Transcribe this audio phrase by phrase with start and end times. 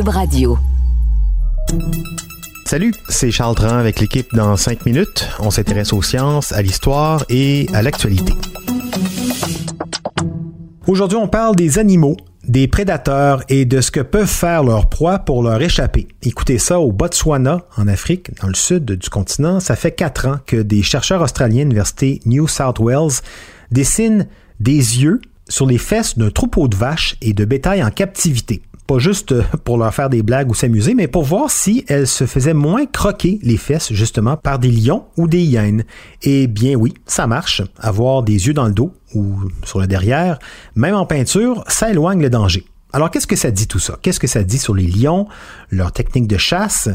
[0.00, 0.58] Radio.
[2.64, 5.28] Salut, c'est Charles Tran avec l'équipe dans 5 minutes.
[5.38, 8.32] On s'intéresse aux sciences, à l'histoire et à l'actualité.
[10.86, 12.16] Aujourd'hui, on parle des animaux,
[12.48, 16.08] des prédateurs et de ce que peuvent faire leurs proies pour leur échapper.
[16.22, 19.60] Écoutez ça au Botswana, en Afrique, dans le sud du continent.
[19.60, 23.20] Ça fait quatre ans que des chercheurs australiens de l'Université New South Wales
[23.70, 24.26] dessinent
[24.58, 28.98] des yeux sur les fesses d'un troupeau de vaches et de bétail en captivité pas
[28.98, 32.54] juste pour leur faire des blagues ou s'amuser, mais pour voir si elles se faisaient
[32.54, 35.84] moins croquer les fesses justement par des lions ou des hyènes.
[36.22, 37.62] Et bien oui, ça marche.
[37.78, 40.38] Avoir des yeux dans le dos ou sur le derrière,
[40.74, 42.64] même en peinture, ça éloigne le danger.
[42.94, 43.98] Alors, qu'est-ce que ça dit tout ça?
[44.02, 45.26] Qu'est-ce que ça dit sur les lions,
[45.70, 46.90] leur technique de chasse,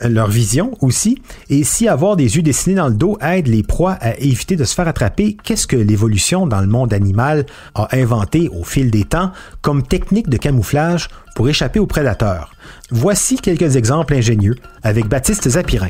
[0.00, 1.20] leur vision aussi?
[1.50, 4.64] Et si avoir des yeux dessinés dans le dos aide les proies à éviter de
[4.64, 9.04] se faire attraper, qu'est-ce que l'évolution dans le monde animal a inventé au fil des
[9.04, 9.30] temps
[9.60, 12.54] comme technique de camouflage pour échapper aux prédateurs?
[12.90, 15.88] Voici quelques exemples ingénieux avec Baptiste Zapirin.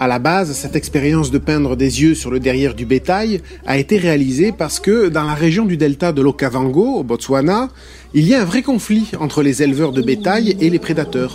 [0.00, 3.78] À la base, cette expérience de peindre des yeux sur le derrière du bétail a
[3.78, 7.68] été réalisée parce que dans la région du delta de l'Okavango, au Botswana,
[8.14, 11.34] il y a un vrai conflit entre les éleveurs de bétail et les prédateurs.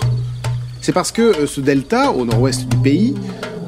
[0.80, 3.16] C'est parce que euh, ce delta, au nord-ouest du pays,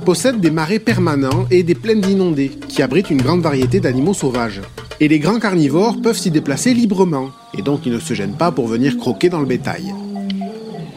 [0.05, 4.61] possède des marais permanents et des plaines inondées qui abritent une grande variété d'animaux sauvages.
[5.01, 8.51] Et les grands carnivores peuvent s'y déplacer librement, et donc ils ne se gênent pas
[8.51, 9.93] pour venir croquer dans le bétail.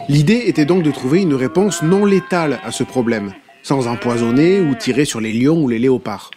[0.07, 3.33] L'idée était donc de trouver une réponse non létale à ce problème,
[3.69, 6.31] sans empoisonner ou tirer sur les lions ou les léopards.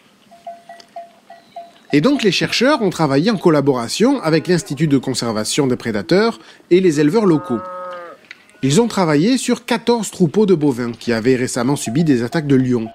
[1.94, 6.40] Et donc les chercheurs ont travaillé en collaboration avec l'Institut de conservation des prédateurs
[6.70, 7.60] et les éleveurs locaux.
[8.62, 12.54] Ils ont travaillé sur 14 troupeaux de bovins qui avaient récemment subi des attaques de
[12.54, 12.88] lions.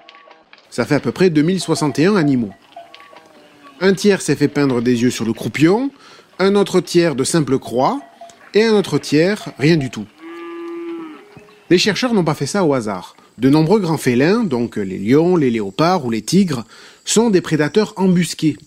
[0.69, 2.53] Ça fait à peu près 2061 animaux.
[3.81, 5.89] Un tiers s'est fait peindre des yeux sur le croupion,
[6.37, 8.01] un autre tiers de simple croix,
[8.53, 10.05] et un autre tiers rien du tout.
[11.71, 13.16] Les chercheurs n'ont pas fait ça au hasard.
[13.37, 16.65] De nombreux grands félins, donc les lions, les léopards ou les tigres,
[17.05, 18.57] sont des prédateurs embusqués.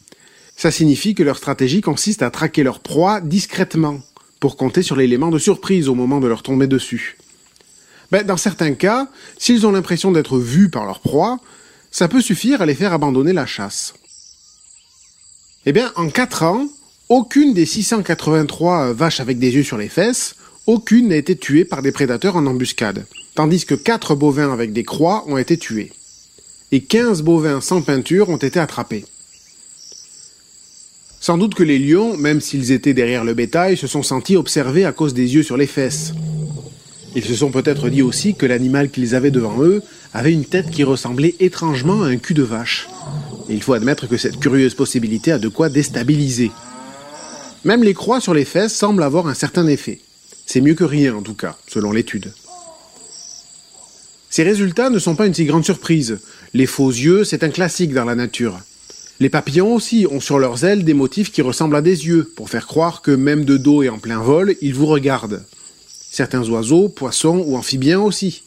[0.56, 4.00] Ça signifie que leur stratégie consiste à traquer leur proie discrètement,
[4.38, 7.18] pour compter sur l'élément de surprise au moment de leur tomber dessus.
[8.12, 11.40] Ben, dans certains cas, s'ils ont l'impression d'être vus par leur proie,
[11.90, 13.94] ça peut suffire à les faire abandonner la chasse.
[15.66, 16.68] Eh bien, en 4 ans,
[17.08, 20.36] aucune des 683 vaches avec des yeux sur les fesses,
[20.66, 23.04] aucune n'a été tuée par des prédateurs en embuscade
[23.40, 25.92] tandis que 4 bovins avec des croix ont été tués.
[26.72, 29.06] Et 15 bovins sans peinture ont été attrapés.
[31.20, 34.84] Sans doute que les lions, même s'ils étaient derrière le bétail, se sont sentis observés
[34.84, 36.12] à cause des yeux sur les fesses.
[37.16, 40.70] Ils se sont peut-être dit aussi que l'animal qu'ils avaient devant eux avait une tête
[40.70, 42.90] qui ressemblait étrangement à un cul de vache.
[43.48, 46.50] Il faut admettre que cette curieuse possibilité a de quoi déstabiliser.
[47.64, 49.98] Même les croix sur les fesses semblent avoir un certain effet.
[50.44, 52.34] C'est mieux que rien en tout cas, selon l'étude.
[54.30, 56.20] Ces résultats ne sont pas une si grande surprise.
[56.54, 58.60] Les faux yeux, c'est un classique dans la nature.
[59.18, 62.48] Les papillons aussi ont sur leurs ailes des motifs qui ressemblent à des yeux, pour
[62.48, 65.44] faire croire que même de dos et en plein vol, ils vous regardent.
[66.12, 68.44] Certains oiseaux, poissons ou amphibiens aussi.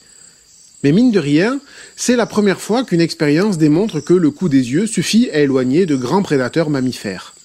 [0.84, 1.60] Mais mine de rien,
[1.96, 5.86] c'est la première fois qu'une expérience démontre que le coup des yeux suffit à éloigner
[5.86, 7.36] de grands prédateurs mammifères.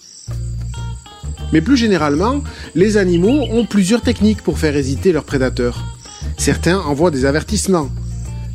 [1.53, 2.43] Mais plus généralement,
[2.75, 5.85] les animaux ont plusieurs techniques pour faire hésiter leurs prédateurs.
[6.37, 7.91] Certains envoient des avertissements,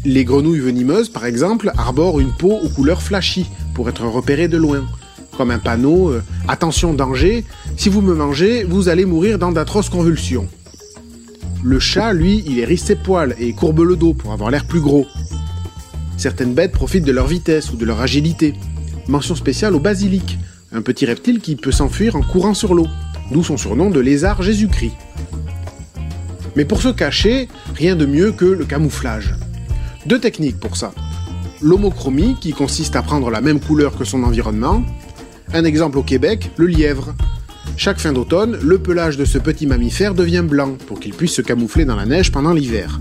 [0.06, 4.58] les grenouilles venimeuses, par exemple, arborent une peau aux couleurs flashy pour être repérées de
[4.58, 4.86] loin.
[5.38, 7.46] Comme un panneau euh, Attention danger,
[7.78, 10.48] si vous me mangez, vous allez mourir dans d'atroces convulsions.
[11.64, 14.82] Le chat, lui, il hérisse ses poils et courbe le dos pour avoir l'air plus
[14.82, 15.08] gros.
[16.18, 18.54] Certaines bêtes profitent de leur vitesse ou de leur agilité.
[19.08, 20.38] Mention spéciale au basilic,
[20.74, 22.88] un petit reptile qui peut s'enfuir en courant sur l'eau,
[23.32, 24.94] d'où son surnom de lézard Jésus-Christ.
[26.56, 29.34] Mais pour se cacher, rien de mieux que le camouflage.
[30.06, 30.94] Deux techniques pour ça.
[31.62, 34.84] L'homochromie, qui consiste à prendre la même couleur que son environnement.
[35.54, 37.14] Un exemple au Québec, le lièvre.
[37.78, 41.42] Chaque fin d'automne, le pelage de ce petit mammifère devient blanc pour qu'il puisse se
[41.42, 43.00] camoufler dans la neige pendant l'hiver.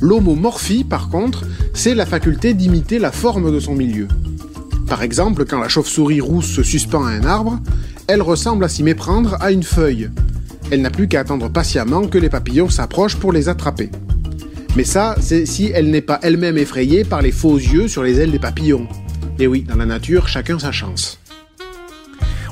[0.00, 1.44] L'homomorphie, par contre,
[1.74, 4.06] c'est la faculté d'imiter la forme de son milieu.
[4.86, 7.58] Par exemple, quand la chauve-souris rousse se suspend à un arbre,
[8.06, 10.10] elle ressemble à s'y méprendre à une feuille.
[10.70, 13.90] Elle n'a plus qu'à attendre patiemment que les papillons s'approchent pour les attraper.
[14.76, 18.20] Mais ça, c'est si elle n'est pas elle-même effrayée par les faux yeux sur les
[18.20, 18.86] ailes des papillons.
[19.38, 21.18] Et oui, dans la nature, chacun sa chance.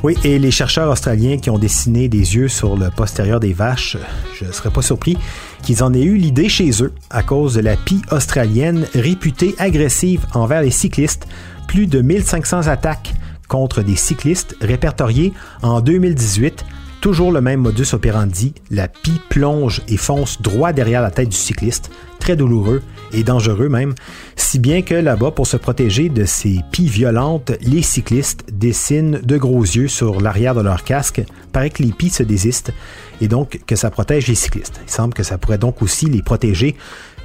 [0.03, 3.97] Oui, et les chercheurs australiens qui ont dessiné des yeux sur le postérieur des vaches,
[4.38, 5.17] je ne serais pas surpris
[5.62, 10.25] qu'ils en aient eu l'idée chez eux à cause de la pie australienne réputée agressive
[10.35, 11.26] envers les cyclistes.
[11.67, 13.15] Plus de 1500 attaques
[13.49, 15.32] contre des cyclistes répertoriées
[15.62, 16.65] en 2018
[17.00, 21.36] Toujours le même modus operandi, la pie plonge et fonce droit derrière la tête du
[21.36, 23.94] cycliste, très douloureux et dangereux même,
[24.34, 29.36] si bien que là-bas, pour se protéger de ces pies violentes, les cyclistes dessinent de
[29.36, 31.22] gros yeux sur l'arrière de leur casque,
[31.52, 32.72] paraît que les pies se désistent
[33.20, 34.80] et donc que ça protège les cyclistes.
[34.84, 36.74] Il semble que ça pourrait donc aussi les protéger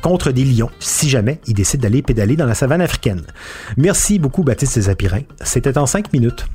[0.04, 3.24] contre des lions, si jamais ils décident d'aller pédaler dans la savane africaine.
[3.78, 5.22] Merci beaucoup Baptiste Zapirin.
[5.42, 6.46] C'était en cinq minutes.